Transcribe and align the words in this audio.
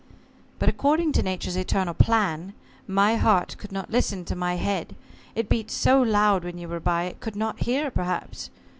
But 0.57 0.67
according 0.67 1.11
to 1.11 1.21
Nature's 1.21 1.55
eternal 1.55 1.93
plan, 1.93 2.53
my 2.87 3.17
heart 3.17 3.55
could 3.59 3.71
not 3.71 3.91
listen 3.91 4.25
to 4.25 4.35
my 4.35 4.55
head 4.55 4.95
it 5.35 5.47
beat 5.47 5.69
so 5.69 6.01
loud 6.01 6.43
when 6.43 6.57
you 6.57 6.67
were 6.67 6.79
by, 6.79 7.03
it 7.03 7.19
could 7.19 7.35
not 7.35 7.59
hear, 7.59 7.91
perhaps. 7.91 8.49